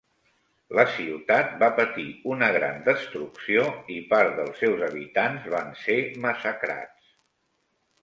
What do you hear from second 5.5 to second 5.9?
van